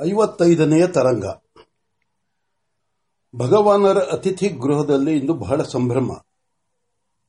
ಐವತ್ತೈದನೆಯ 0.00 0.86
ತರಂಗ. 0.86 1.24
ಭಗವಾನರ 3.36 3.98
ಅತಿಥಿ 3.98 4.48
ಗೃಹದಲ್ಲಿ 4.48 5.18
ಇಂದು 5.18 5.34
ಬಹಳ 5.34 5.62
ಸಂಭ್ರಮ. 5.62 6.12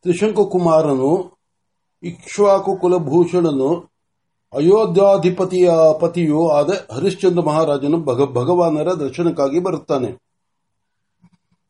ತ್ರಿಶಂಕು 0.01 0.46
ಕುಮಾರನು 0.46 1.38
ಇಕ್ಷ್ವಾಕು 2.03 2.78
ಕುಲಭೂಷಣನು 2.78 3.92
ಅಯೋಧ್ಯಾಧಿಪತಿಯ 4.53 5.72
ಪತಿಯೂ 5.99 6.49
ಆದ 6.49 6.69
ಹರಿಶ್ಚಂದ್ರ 6.96 7.42
ಮಹಾರಾಜನು 7.42 8.03
ಭಗ, 8.03 8.22
ಭಗವಾನರ 8.22 8.94
ದರ್ಶನಕ್ಕಾಗಿ 8.94 9.60
ಬರುತ್ತಾನೆ. 9.60 10.18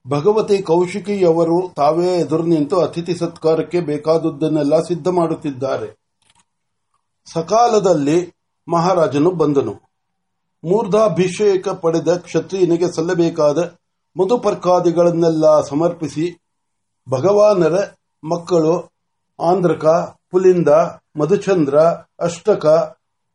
ಭಗವತಿ 0.07 0.57
ಕೌಶಿಕಿಯವರು 0.57 1.73
ತಾವೇ 1.75 2.07
ಎದುರು 2.07 2.43
ನಿಂತು 2.43 2.79
ಅತಿಥಿ 2.79 3.15
ಸತ್ಕಾರಕ್ಕೆ 3.15 3.79
ಬೇಕಾದುದನ್ನೆಲ್ಲ 3.79 4.79
ಸಿದ್ಧ 4.79 5.07
ಮಾಡುತ್ತಿದ್ದಾರೆ. 5.07 5.97
ಸಕಾಲದಲ್ಲಿ 7.25 8.33
ಮಹಾರಾಜನು 8.67 9.31
ಬಂದನು. 9.31 9.86
ಮೂರ್ಧಾಭಿಷೇಕ 10.63 11.69
ಪಡೆದ 11.69 12.15
ಕ್ಷತ್ರಿಯನಿಗೆ 12.17 12.95
ಸಲ್ಲಬೇಕಾದ 12.95 13.57
ಮಧುಪರ್ಕಾದಿಗಳನ್ನೆಲ್ಲ 14.19 15.61
ಸಮರ್ಪಿಸಿ 15.61 16.41
ಭಗವಾನರ 17.09 17.75
ಮಕ್ಕಳು 18.23 18.79
ಆಂಧ್ರಕ, 19.39 19.85
ಪುಲಿಂದ, 20.31 20.67
ಮಧುಚಂದ್ರ, 21.19 21.79
ಅಷ್ಟಕ, 22.19 22.65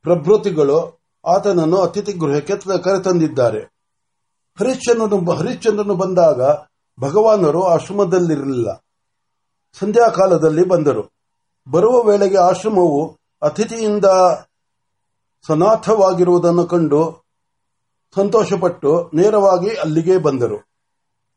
ಪ್ರಭೃತಿಗಳು 0.03 1.01
ಆತನನ್ನು 1.27 1.77
ಅತಿಥಿ 1.77 2.13
ಗೃಹಕ್ಕೆ 2.13 2.83
ಕರೆತಂದಿದ್ದಾರೆ. 2.83 3.61
ಹರಿಶ್ಚಂದ್ರನು 4.61 5.33
ಹರಿಶ್ಚಂದ್ರನು 5.33 5.95
ಬಂದಾಗ 5.95 6.43
ಭಗವಾನರು 7.01 7.63
ಆಶ್ರಮದಲ್ಲಿರಲಿಲ್ಲ. 7.63 8.73
ಸಂಧ್ಯಾಕಾಲದಲ್ಲಿ 9.81 10.69
ಬಂದರು. 10.69 11.03
ಬರುವ 11.71 12.03
ವೇಳೆಗೆ 12.03 12.37
ಆಶ್ರಮವು 12.37 13.19
ಅತಿಥಿಯಿಂದ 13.43 14.05
ಸನಾಥವಾಗಿರುವುದನ್ನು 15.47 16.67
ಕಂಡು 16.67 17.25
ಸಂತೋಷಪಟ್ಟು 18.15 19.11
ನೇರವಾಗಿ 19.15 19.71
ಅಲ್ಲಿಗೆ 19.75 20.19
ಬಂದರು. 20.19 20.69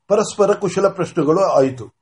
ಪರಸ್ಪರ 0.07 0.53
ಕುಶಲ 0.53 0.87
ಪ್ರಶ್ನೆಗಳು 0.87 1.43
ಆಯಿತು. 1.43 1.93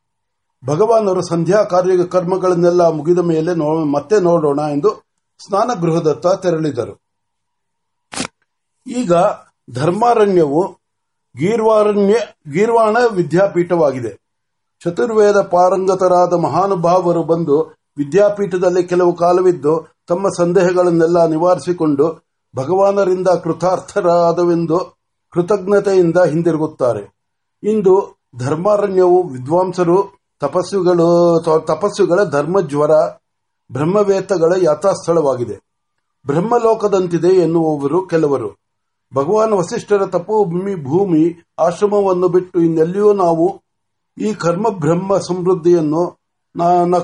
ಭಗವಾನರು 0.66 1.22
ಸಂಧ್ಯಾ 1.22 1.64
ಕಾರ್ಯ 1.64 2.04
ಕರ್ಮಗಳನ್ನೆಲ್ಲ 2.04 2.90
ಮುಗಿದ 2.90 3.20
ಮೇಲೆ 3.20 3.54
ಮತ್ತೆ 3.92 4.20
ನೋಡೋಣ 4.20 4.60
ಎಂದು 4.60 5.04
ಸ್ನಾನಗೃಹದತ್ತ 5.46 6.28
ತೆರಳಿದರು. 6.28 7.02
ಈಗ 8.88 9.14
ಧರ್ಮಾರಣ್ಯವು 9.74 10.64
ಗೀರ್ವಾರಣ್ಯ, 11.38 12.14
ಗೀರ್ವಾಣ 12.54 12.98
ವಿದ್ಯಾಪೀಠವಾಗಿದೆ. 13.12 14.24
ಚತುರ್ವೇದ 14.84 15.36
ಪಾರಂಗತರಾದ 15.36 16.34
ಮಹಾನುಭಾವರು 16.34 17.24
ಬಂದು 17.24 17.62
ವಿದ್ಯಾಪೀಠದಲ್ಲಿ 17.98 18.84
ಕೆಲವು 18.84 19.16
ಕಾಲವಿದ್ದು 19.16 19.93
ತಮ್ಮ 20.08 20.28
ಸಂದೇಹಗಳನ್ನೆಲ್ಲ 20.38 21.26
ನಿವಾರಿಸಿಕೊಂಡು 21.26 22.26
ಭಗವಾನರಿಂದ 22.56 23.28
ಕೃತಾರ್ಥರಾದವೆಂದು 23.28 24.98
ಕೃತಜ್ಞತೆಯಿಂದ 25.32 26.18
ಹಿಂದಿರುಗುತ್ತಾರೆ. 26.18 27.14
ಇಂದು 27.64 28.22
ಧರ್ಮಾರಣ್ಯವು 28.38 29.24
ವಿದ್ವಾಂಸರು, 29.24 30.04
ತಪಸ್ಸುಗಳು 30.40 31.40
ತಪಸ್ಸುಗಳ 31.68 32.24
ಧರ್ಮಜ್ವರ 32.24 32.92
ಬ್ರಹ್ಮವೇತಗಳ 33.72 34.54
ಯಾಥಾಸ್ಥಳವಾಗಿದೆ. 34.62 35.60
ಬ್ರಹ್ಮಲೋಕದಂತಿದೆ 36.26 37.28
ಎನ್ನುವವರು 37.28 38.08
ಕೆಲವರು. 38.08 38.50
ಭಗವಾನ್ 39.16 39.54
ವಸಿಷ್ಠರ 39.54 40.06
ತಪೋಭೂಮಿ 40.06 40.84
ಭೂಮಿ 40.84 41.46
ಆಶ್ರಮವನ್ನು 41.60 42.28
ಬಿಟ್ಟು 42.28 42.62
ಇನ್ನೆಲ್ಲಿಯೂ 42.62 43.14
ನಾವು 43.14 43.62
ಈ 44.18 44.34
ಕರ್ಮ 44.34 44.70
ಬ್ರಹ್ಮ 44.70 45.18
ಸಮೃದ್ಧಿಯನ್ನು 45.18 46.22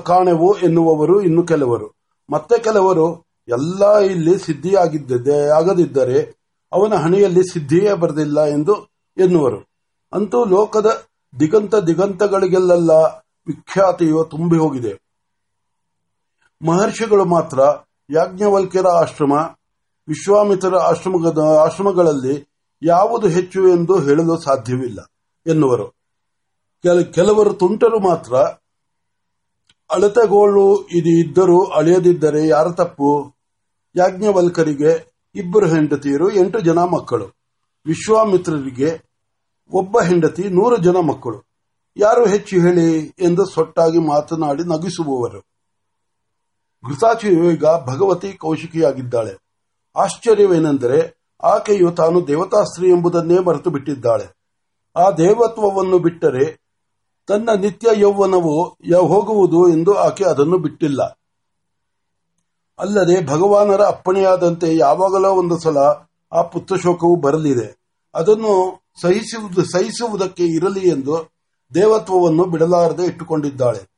ಕಾಣೆವು 0.02 0.58
ಎನ್ನುವವರು 0.58 1.22
ಇನ್ನು 1.22 1.42
ಕೆಲವರು. 1.42 1.99
ಮತ್ತೆ 2.30 2.58
ಕೆಲವರು, 2.58 3.24
ಎಲ್ಲ 3.48 3.98
ಇಲ್ಲಿ 3.98 4.38
ಸಿದ್ಧಿಯಾಗಿದ್ದೇ, 4.38 5.48
ಆಗದಿದ್ದರೆ 5.48 6.40
ಅವನ 6.72 6.94
ಹಣೆಯಲ್ಲಿ 6.94 7.44
ಸಿದ್ಧಿಯೇ 7.52 7.94
ಬರೆದಿಲ್ಲ 7.94 8.44
ಎಂದು 8.44 8.74
ಎನ್ನುವರು. 9.18 9.60
ಅಂತೂ 10.12 10.44
ಲೋಕದ 10.44 11.06
ದಿಗಂತ 11.40 11.74
ದಿಗಂತಗಳಿಗೆಲ್ಲ 11.74 12.90
ವಿಖ್ಯಾತಿಯು 13.46 14.24
ತುಂಬಿ 14.24 14.58
ಹೋಗಿದೆ. 14.58 14.92
ಮಹರ್ಷಿಗಳು 16.66 17.24
ಮಾತ್ರ 17.24 17.58
ಯಾಜ್ಞವಲ್ಕ್ಯರ 18.10 18.86
ಆಶ್ರಮ, 18.86 19.32
ವಿಶ್ವಾಮಿತರ 20.08 20.74
ಆಶ್ರಮಗಳಲ್ಲಿ 21.64 22.50
ಯಾವುದು 22.82 23.28
ಹೆಚ್ಚು 23.28 23.68
ಎಂದು 23.68 24.00
ಹೇಳಲು 24.00 24.38
ಸಾಧ್ಯವಿಲ್ಲ 24.38 25.00
ಎನ್ನುವರು. 25.46 25.86
ಕೆಲವರು 27.12 27.52
ತುಂಟರು 27.52 27.98
ಮಾತ್ರ 27.98 28.32
ಅಳತೆಗೋಳು 29.92 30.88
ಇದು 30.88 31.28
ಇದ್ದರೂ 31.28 31.64
ಅಳೆಯದಿದ್ದರೆ 31.64 32.46
ಯಾರ 32.46 32.68
ತಪ್ಪು? 32.68 33.34
ಯಾಜ್ಞವಲ್ಕರಿಗೆ 33.96 35.12
ಇಬ್ಬರು 35.34 35.66
ಹೆಂಡತಿಯರು, 35.66 36.32
ಎಂಟು 36.32 36.60
ಜನ 36.60 36.78
ಮಕ್ಕಳು. 36.78 37.24
ವಿಶ್ವಾಮಿತ್ರರಿಗೆ 37.86 39.10
ಒಬ್ಬ 39.70 40.00
ಹೆಂಡತಿ, 40.00 40.42
ನೂರು 40.42 40.76
ಜನ 40.76 40.96
ಮಕ್ಕಳು. 40.96 41.50
ಯಾರು 41.96 42.26
ಹೆಚ್ಚು 42.26 42.56
ಹೇಳಿ? 42.56 43.14
ಎಂದು 43.18 43.44
ಸೊಟ್ಟಾಗಿ 43.44 43.98
ಮಾತನಾಡಿ 43.98 44.64
ನಗಿಸುವವರು. 44.64 45.40
ಘೃತಾಚಿಯು 46.88 47.50
ಈಗ 47.50 47.64
ಭಗವತಿ 47.64 48.32
ಕೌಶಿಕಿಯಾಗಿದ್ದಾಳೆ. 48.32 49.36
ಆಶ್ಚರ್ಯವೇನೆಂದರೆ 49.96 51.20
ಆಕೆಯು 51.42 51.90
ತಾನು 51.90 52.26
ದೇವತಾಸ್ತ್ರೀ 52.26 52.90
ಎಂಬುದನ್ನೇ 52.90 53.38
ಮರೆತು 53.38 53.70
ಬಿಟ್ಟಿದ್ದಾಳೆ 53.70 54.40
ಆ 54.96 55.10
ದೇವತ್ವವನ್ನು 55.10 55.98
ಬಿಟ್ಟರೆ 55.98 56.59
ತನ್ನ 57.30 57.48
ನಿತ್ಯ 57.60 57.88
ಯೌವನವು 57.96 58.64
ಹೋಗುವುದು 58.98 59.68
ಎಂದು 59.68 59.94
ಆಕೆ 59.94 60.24
ಅದನ್ನು 60.24 60.58
ಬಿಟ್ಟಿಲ್ಲ. 60.58 61.02
ಅಲ್ಲದೆ 62.78 63.26
ಭಗವಾನರ 63.26 63.80
ಅಪ್ಪಣೆಯಾದಂತೆ 63.82 64.76
ಯಾವಾಗಲೋ 64.76 65.34
ಒಂದು 65.34 65.58
ಸಲ 65.58 65.76
ಆ 66.32 66.42
ಪುತ್ರಶೋಕವು 66.42 67.16
ಬರಲಿದೆ. 67.16 67.78
ಅದನ್ನು 68.14 68.82
ಸಹಿಸುವುದು 69.02 69.62
ಸಹಿಸುವುದಕ್ಕೆ 69.64 70.44
ಇರಲಿ 70.44 70.88
ಎಂದು 70.88 71.30
ದೇವತ್ವವನ್ನು 71.74 72.44
ಬಿಡಲಾರದೆ 72.44 73.04
ಇಟ್ಟುಕೊಂಡಿದ್ದಾಳೆ. 73.04 73.88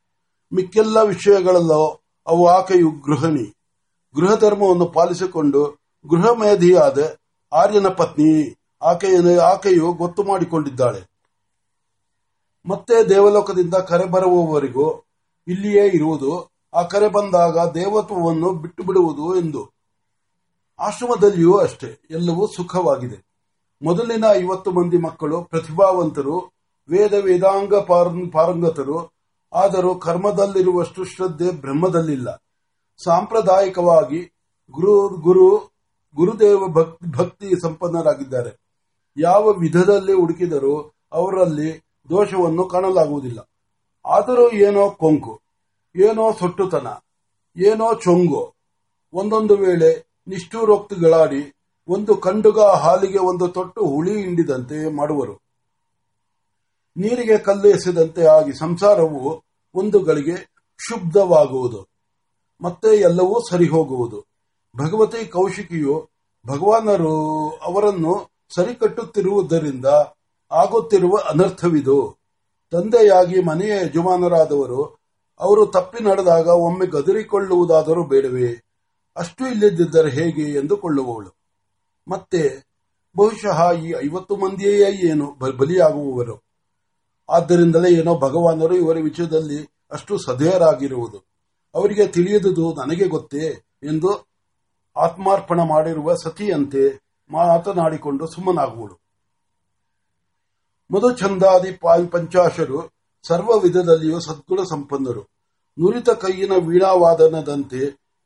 ಮಿಕ್ಕೆಲ್ಲ 0.53 0.97
ವಿಷಯಗಳಲ್ಲೋ 0.97 2.01
ಅವು 2.27 2.47
ಆಕೆಯು 2.47 2.89
ಗೃಹಿಣಿ. 2.89 3.53
ಗೃಹ 4.15 4.35
ಧರ್ಮವನ್ನು 4.39 4.85
ಪಾಲಿಸಿಕೊಂಡು 4.85 5.63
ಗೃಹ 6.09 6.31
ಮೇಧಿಯಾದ 6.33 7.15
ಆರ್ಯನ 7.53 7.87
ಪತ್ನಿ 7.87 8.55
ಆಕೆಯನ್ನು 8.81 9.41
ಆಕೆಯು 9.41 9.93
ಗೊತ್ತು 9.93 10.23
ಮಾಡಿಕೊಂಡಿದ್ದಾಳೆ. 10.23 11.12
ಮತ್ತೆ 12.65 13.09
ದೇವಲೋಕದಿಂದ 13.09 13.73
ಕರೆ 13.73 14.05
ಬರುವವರೆಗೂ 14.05 15.03
ಇಲ್ಲಿಯೇ 15.47 15.87
ಇರುವುದು. 15.87 16.51
ಆ 16.73 16.81
ಕರೆ 16.81 17.07
ಬಂದಾಗ 17.07 17.71
ದೇವತ್ವವನ್ನು 17.71 18.53
ಬಿಟ್ಟು 18.53 18.83
ಬಿಡುವುದು 18.83 19.35
ಎಂದು. 19.35 19.69
ಆಶ್ರಮದಲ್ಲಿಯೂ 20.79 21.53
ಅಷ್ಟೇ, 21.53 22.07
ಎಲ್ಲವೂ 22.11 22.47
ಸುಖವಾಗಿದೆ. 22.47 23.25
ಮೊದಲಿನ 23.83 24.25
ಐವತ್ತು 24.31 24.71
ಮಂದಿ 24.71 24.97
ಮಕ್ಕಳು 24.97 25.41
ಪ್ರತಿಭಾವಂತರು, 25.41 26.51
ವೇದ 26.89 27.13
ವೇದಾಂಗ 27.13 27.75
ಪಾರಂಗತರು, 27.75 29.13
ಆದರೂ 29.53 29.95
ಕರ್ಮದಲ್ಲಿರುವಷ್ಟು 29.95 31.03
ಶ್ರದ್ಧೆ 31.03 31.51
ಬ್ರಹ್ಮದಲ್ಲಿಲ್ಲ. 31.51 32.43
ಸಾಂಪ್ರದಾಯಿಕವಾಗಿ 33.03 34.19
ಗುರು 34.71 35.09
ಗುರು, 35.09 35.57
ಗುರುದೇವ 36.15 36.67
ಭಕ್ತಿ 37.17 37.61
ಸಂಪನ್ನರಾಗಿದ್ದಾರೆ. 37.61 38.57
ಯಾವ 39.17 39.51
ವಿಧದಲ್ಲಿ 39.51 40.13
ಹುಡುಕಿದರೂ 40.13 40.91
ಅವರಲ್ಲಿ 41.11 41.82
ದೋಷವನ್ನು 42.09 42.65
ಕಾಣಲಾಗುವುದಿಲ್ಲ. 42.65 43.39
ಆದರೂ 44.05 44.49
ಏನೋ 44.51 44.89
ಕೊಂಕು, 44.89 45.41
ಏನೋ 45.95 46.31
ಸೊಟ್ಟುತನ, 46.31 46.87
ಏನೋ 47.57 47.93
ಚೊಂಗು, 47.93 48.53
ಒಂದೊಂದು 49.13 49.55
ವೇಳೆ 49.55 50.05
ನಿಷ್ಠೂರೋಕ್ತಿಗಳಾಡಿ 50.27 51.53
ಒಂದು 51.87 52.15
ಕಂಡುಗ 52.15 52.59
ಹಾಲಿಗೆ 52.59 53.17
ಒಂದು 53.17 53.47
ತೊಟ್ಟು 53.47 53.85
ಹುಳಿ 53.85 54.21
ಹಿಂಡಿದಂತೆ 54.21 54.95
ಮಾಡುವರು. 54.95 55.33
ನೀರಿಗೆ 56.97 57.37
ಕಲ್ಲು 57.37 57.67
ಎಸೆದಂತೆ 57.69 58.25
ಆಗಿ 58.25 58.53
ಸಂಸಾರವು 58.53 59.43
ಒಂದು 59.75 59.99
ಗಳಿಗೆ 59.99 60.35
ಕ್ಷುಬ್ಧವಾಗುವುದು. 60.75 61.87
ಮತ್ತೆ 62.61 62.95
ಎಲ್ಲವೂ 62.95 63.39
ಸರಿ 63.49 63.67
ಹೋಗುವುದು 63.67 64.25
ಭಗವತಿ 64.77 65.25
ಕೌಶಿಕಿಯು 65.25 66.09
ಭಗವಾನರು 66.47 67.49
ಅವರನ್ನು 67.49 68.29
ಸರಿಕಟ್ಟುತ್ತಿರುವುದರಿಂದ 68.55 69.85
ಆಗುತ್ತಿರುವ 70.53 71.17
ಅನರ್ಥವಿದು. 71.29 72.17
ತಂದೆಯಾಗಿ 72.71 73.41
ಮನೆಯ 73.41 73.71
ಯಜಮಾನರಾದವರು, 73.71 74.83
ಅವರು 75.39 75.65
ತಪ್ಪಿ 75.65 76.03
ನಡೆದಾಗ 76.03 76.47
ಒಮ್ಮೆ 76.47 76.87
ಗದರಿಕೊಳ್ಳುವುದಾದರೂ 76.87 78.03
ಬೇಡವೇ? 78.03 78.61
ಅಷ್ಟು 79.17 79.47
ಇಲ್ಲದಿದ್ದರೆ 79.47 80.09
ಹೇಗೆ 80.09 80.41
ಎಂದುಕೊಳ್ಳುವವಳು? 80.41 81.35
ಮತ್ತೆ, 82.07 82.65
ಬಹುಶಃ 83.17 83.71
ಈ 83.71 83.93
ಐವತ್ತು 84.05 84.35
ಮಂದಿಯೇ 84.35 84.91
ಏನು 85.09 85.31
ಬಲಿಯಾಗುವವರು? 85.39 86.43
ಆದ್ದರಿಂದಲೇ 87.29 87.99
ಏನೋ 87.99 88.15
ಭಗವಾನರು 88.15 88.75
ಇವರ 88.75 88.97
ವಿಷಯದಲ್ಲಿ 88.97 89.69
ಅಷ್ಟು 89.91 90.17
ಸದಯರಾಗಿರುವುದು 90.17 91.17
ಅವರಿಗೆ 91.75 92.07
ತಿಳಿಯದುದು 92.07 92.73
ನನಗೆ 92.73 93.07
ಗೊತ್ತೇ 93.07 93.63
ಎಂದು 93.83 94.27
ಆತ್ಮಾರ್ಪಣ 94.97 95.61
ಮಾಡಿರುವ 95.61 96.15
ಸತಿಯಂತೆ 96.15 96.99
ಮಾತನಾಡಿಕೊಂಡು 97.29 98.27
ಸುಮ್ಮನಾಗುವಳು. 98.27 99.02
ಮಧುಚಂದಾದಿ 100.93 101.71
ಪಂಚಾಶರು 102.11 102.91
ಸರ್ವ 103.27 103.59
ವಿಧದಲ್ಲಿಯೂ 103.59 104.19
ಸದ್ಗುಣ 104.19 104.59
ಸಂಪನ್ನರು. 104.69 105.21
ನುರಿತ 105.79 106.09
ಕೈಯಿನ 106.09 106.51
ವೀಣಾವಾದನದಂತೆ 106.51 107.85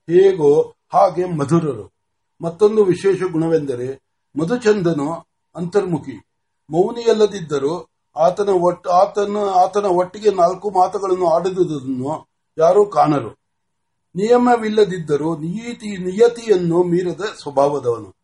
ಹೇಗೋ 0.09 0.61
ಹಾಗೆ 0.93 1.25
ಮಧುರರು. 1.25 1.91
ಮತ್ತೊಂದು 2.41 2.83
ವಿಶೇಷ 2.83 3.19
ಗುಣವೆಂದರೆ 3.31 4.01
ಮಧುಚಂದನು 4.39 5.13
ಅಂತರ್ಮುಖಿ. 5.55 6.17
ಮೌನಿಯಲ್ಲದಿದ್ದರೂ 6.69 7.87
ಆತನ 8.17 8.49
ಆತನ 8.91 9.37
ಆತನ 9.37 9.85
ಒಟ್ಟಿಗೆ 9.85 10.31
ನಾಲ್ಕು 10.31 10.69
ಮಾತುಗಳನ್ನು 10.69 11.27
ಆಡಿದುದನ್ನು 11.27 12.27
ಯಾರೂ 12.57 12.85
ಕಾಣರು. 12.85 13.29
ನಿಯಮವಿಲ್ಲದಿದ್ದರೂ 14.15 15.37
ನಿಯತಿ, 15.37 15.97
ನಿಯತಿಯನ್ನು 15.97 16.83
ಮೀರದ 16.83 17.21
ಸ್ವಭಾವದವನು. 17.41 18.15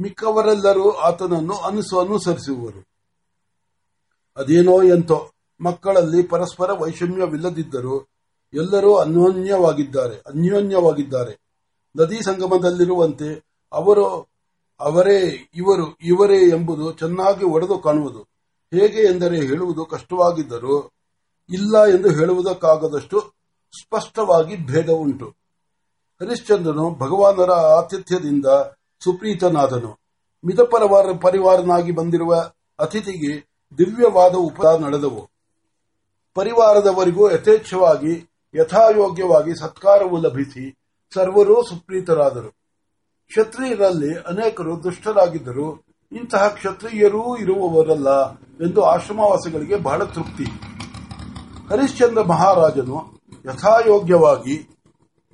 ಮಿಕ್ಕವರೆಲ್ಲರೂ 0.00 0.90
ಆತನನ್ನು 0.90 1.54
ಅನುಸ, 1.54 1.94
ಅನುಸರಿಸುವರು. 2.00 2.89
ಅದೇನೋ 4.36 4.82
ಎಂತೋ. 4.82 5.30
ಮಕ್ಕಳಲ್ಲಿ 5.60 6.22
ಪರಸ್ಪರ 6.22 6.72
ವೈಷಮ್ಯವಿಲ್ಲದಿದ್ದರೂ 6.72 8.06
ಎಲ್ಲರೂ 8.54 8.94
ಅನ್ಯೋನ್ಯವಾಗಿದ್ದಾರೆ 8.94 10.16
ಅನ್ಯೋನ್ಯವಾಗಿದ್ದಾರೆ. 10.16 11.40
ನದಿ 11.96 12.24
ಸಂಗಮದಲ್ಲಿರುವಂತೆ 12.24 13.44
ಅವರು, 13.72 14.04
ಅವರೇ 14.80 15.50
ಇವರು, 15.54 15.96
ಇವರೇ 16.02 16.48
ಎಂಬುದು 16.48 16.92
ಚೆನ್ನಾಗಿ 16.92 17.44
ಒಡೆದು 17.44 17.78
ಕಾಣುವುದು. 17.78 18.22
ಹೇಗೆ 18.74 19.02
ಎಂದರೆ 19.02 19.40
ಹೇಳುವುದು 19.40 19.84
ಕಷ್ಟವಾಗಿದ್ದರೂ 19.84 20.90
ಇಲ್ಲ 21.50 21.84
ಎಂದು 21.84 22.10
ಹೇಳುವುದಕ್ಕಾಗದಷ್ಟು 22.10 23.20
ಸ್ಪಷ್ಟವಾಗಿ 23.82 24.66
ಭೇದ 24.66 24.90
ಉಂಟು. 24.90 25.26
ಹರಿಶ್ಚಂದ್ರನು 26.20 26.90
ಭಗವಾನರ 26.90 27.50
ಆತಿಥ್ಯದಿಂದ 27.50 28.46
ಸುಪ್ರೀತನಾದನು. 29.04 29.98
ಮಿತ 30.46 30.60
ಪರಿವಾರನಾಗಿ 31.22 31.92
ಬಂದಿರುವ 31.92 32.50
ಅತಿಥಿಗೆ 32.78 33.49
ದಿವ್ಯವಾದ 33.78 34.34
ಉಪ 34.34 34.66
ನಡೆದವು. 34.66 35.30
ಪರಿವಾರದವರಿಗೂ 36.34 37.30
ಯಥೇಚ್ಛವಾಗಿ, 37.30 38.30
ಯಥಾಯೋಗ್ಯವಾಗಿ 38.54 39.54
ಸತ್ಕಾರವು 39.60 40.20
ಲಭಿಸಿ 40.20 40.76
ಸರ್ವರೂ 41.14 41.62
ಸುಪ್ರೀತರಾದರು. 41.62 42.50
ಕ್ಷತ್ರಿಯರಲ್ಲಿ 43.26 44.18
ಅನೇಕರು 44.18 44.82
ದುಷ್ಟರಾಗಿದ್ದರು 44.82 45.84
ಇಂತಹ 46.12 46.48
ಕ್ಷತ್ರಿಯರೂ 46.48 47.36
ಇರುವವರಲ್ಲ 47.36 48.32
ಎಂದು 48.38 48.82
ಆಶ್ರಮವಾಸಿಗಳಿಗೆ 48.82 49.76
ಬಹಳ 49.76 50.04
ತೃಪ್ತಿ. 50.04 50.44
ಹರಿಶ್ಚಂದ್ರ 51.70 52.22
ಮಹಾರಾಜನು 52.22 53.20
ಯಥಾಯೋಗ್ಯವಾಗಿ 53.44 54.68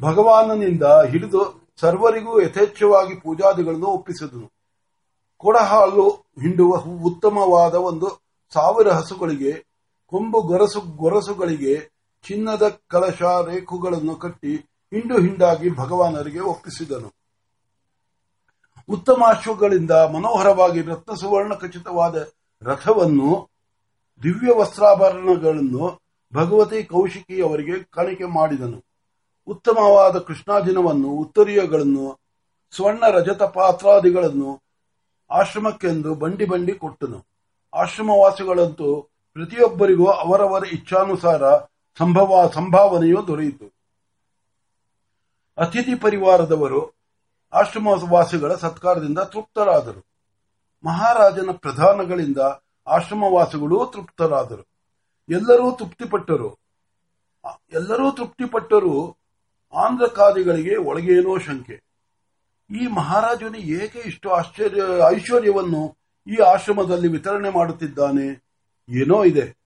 ಭಗವಾನನಿಂದ 0.02 0.82
ಹಿಡಿದು 0.82 1.70
ಸರ್ವರಿಗೂ 1.80 2.40
ಯಥೇಚ್ಛವಾಗಿ 2.40 3.14
ಪೂಜಾದಿಗಳನ್ನು 3.14 3.86
ಒಪ್ಪಿಸಿದನು. 3.86 4.52
ಕೊಡಹಾಲು 5.38 6.08
ಹಿಂಡುವ 6.10 6.76
ಉತ್ತಮವಾದ 7.04 7.74
ಒಂದು 7.74 8.25
ಸಾವಿರ 8.56 8.88
ಹಸುಗಳಿಗೆ, 8.90 9.52
ಕೊಂಬು 10.06 10.38
ಗೊರಸು, 10.42 10.80
ಗೊರಸುಗಳಿಗೆ 10.80 11.74
ಚಿನ್ನದ 12.24 12.64
ಕಲಶ 12.88 13.22
ರೇಖುಗಳನ್ನು 13.22 14.14
ಕಟ್ಟಿ 14.16 14.54
ಹಿಂಡು 14.94 15.16
ಹಿಂಡಾಗಿ 15.18 15.68
ಭಗವಾನರಿಗೆ 15.70 16.40
ಒಪ್ಪಿಸಿದನು. 16.40 17.08
ಉತ್ತಮ 18.88 19.22
ಅಶ್ವಗಳಿಂದ 19.28 19.90
ಮನೋಹರವಾಗಿ 19.90 20.80
ರತ್ನ 20.82 21.14
ಸುವರ್ಣ 21.14 21.54
ಖಚಿತವಾದ 21.54 22.16
ರಥವನ್ನು, 22.62 23.30
ದಿವ್ಯ 24.22 24.52
ವಸ್ತ್ರಾಭರಣಗಳನ್ನು 24.58 25.84
ಭಗವತಿ 26.34 26.78
ಕೌಶಿಕಿ 26.84 27.36
ಅವರಿಗೆ 27.42 27.74
ಕಾಣಿಕೆ 27.84 28.24
ಮಾಡಿದನು. 28.24 28.78
ಉತ್ತಮವಾದ 29.46 30.16
ಕೃಷ್ಣಾಜಿನವನ್ನು, 30.18 31.08
ಉತ್ತರೀಯಗಳನ್ನು, 31.08 32.06
ಸ್ವರ್ಣ 32.74 33.04
ರಜತ 33.10 33.42
ಪಾತ್ರಾದಿಗಳನ್ನು 33.42 34.50
ಆಶ್ರಮಕ್ಕೆಂದು 35.30 36.10
ಬಂಡಿ 36.14 36.44
ಬಂಡಿ 36.44 36.72
ಕೊಟ್ಟನು. 36.72 37.18
ಆಶ್ರಮವಾಸಿಗಳಂತೂ 37.76 39.02
ಪ್ರತಿಯೊಬ್ಬರಿಗೂ 39.32 40.06
ಅವರವರ 40.06 40.66
ಇಚ್ಛಾನುಸಾರ 40.66 41.56
ಸಂಭವ 41.98 42.50
ಸಂಭಾವನೆಯೂ 42.54 43.26
ದೊರೆಯಿತು. 43.26 43.74
ಅತಿಥಿ 45.58 45.94
ಪರಿವಾರದವರು 45.94 46.94
ಆಶ್ರಮವಾಸಿಗಳ 47.52 48.54
ಸತ್ಕಾರದಿಂದ 48.54 49.18
ತೃಪ್ತರಾದರು. 49.18 50.06
ಮಹಾರಾಜನ 50.84 51.50
ಪ್ರಧಾನಗಳಿಂದ 51.52 52.38
ಆಶ್ರಮವಾಸಿಗಳೂ 52.86 53.86
ತೃಪ್ತರಾದರು. 53.86 54.68
ಎಲ್ಲರೂ 55.28 55.76
ತೃಪ್ತಿಪಟ್ಟರು. 55.76 56.58
ಎಲ್ಲರೂ 57.72 58.10
ತೃಪ್ತಿಪಟ್ಟರೂ 58.10 59.16
ಆಂಧ್ರಕಾದಿಗಳಿಗೆ 59.74 60.76
ಒಳಗೇನೋ 60.76 61.38
ಶಂಕೆ. 61.38 61.84
ಈ 62.82 62.86
ಮಹಾರಾಜನು 62.86 63.58
ಏಕೆ 63.58 63.98
ಇಷ್ಟು 63.98 64.30
ಆಶ್ಚರ್ಯ, 64.30 64.82
ಐಶ್ವರ್ಯವನ್ನು 65.08 66.05
ಈ 66.26 66.36
ಆಶ್ರಮದಲ್ಲಿ 66.36 67.08
ವಿತರಣೆ 67.08 67.50
ಮಾಡುತ್ತಿದ್ದಾನೆ. 67.50 68.44
ಏನೋ 68.88 69.24
ಇದೆ. 69.24 69.56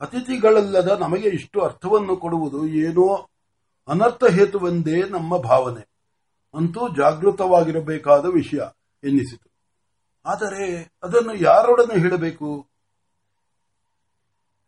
ಅತಿಥಿಗಳಲ್ಲದ 0.00 0.88
ನಮಗೆ 1.00 1.28
ಇಷ್ಟು 1.28 1.60
ಅರ್ಥವನ್ನು 1.60 2.16
ಕೊಡುವುದು 2.16 2.66
ಏನೋ 2.66 3.28
ಅನರ್ಥ 3.88 4.24
ಹೇತುವೆಂದೇ 4.24 5.02
ನಮ್ಮ 5.02 5.36
ಭಾವನೆ. 5.36 5.88
ಅಂತೂ 6.54 6.88
ಜಾಗೃತವಾಗಿರಬೇಕಾದ 6.88 8.26
ವಿಷಯ 8.26 8.60
ಎನ್ನಿಸಿತು. 9.04 9.50
ಆದರೆ 10.26 10.92
ಅದನ್ನು 11.02 11.34
ಯಾರೊಡನೆ 11.34 12.00
ಹೇಳಬೇಕು? 12.00 12.66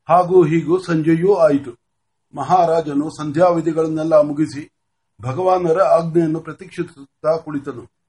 ಹಾಗೂ 0.09 0.45
ಹೀಗೂ 0.45 0.79
ಸಂಜೆಯೂ 0.79 1.35
ಆಯಿತು. 1.35 1.71
ಮಹಾರಾಜನು 2.35 3.11
ಸಂಧ್ಯಾವಿಧಿಗಳನ್ನೆಲ್ಲ 3.11 4.21
ಮುಗಿಸಿ 4.21 4.71
ಭಗವಾನರ 5.23 5.81
ಆಜ್ಞೆಯನ್ನು 5.81 6.41
ಪ್ರತೀಕ್ಷಿಸುತ್ತಾ 6.41 7.37
ಕುಳಿತನು. 7.37 8.00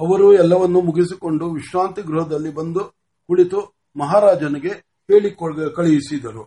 ಅವರು 0.00 0.26
ಎಲ್ಲವನ್ನೂ 0.32 0.80
ಮುಗಿಸಿಕೊಂಡು 0.80 1.52
ವಿಶ್ರಾಂತಿ 1.52 2.02
ಗೃಹದಲ್ಲಿ 2.02 2.54
ಬಂದು 2.54 2.82
ಕುಳಿತು 3.28 3.58
ಮಹಾರಾಜನಿಗೆ 3.96 4.72
ಹೇಳಿ 5.10 5.30
ಕಳುಹಿಸಿದರು. 5.76 6.42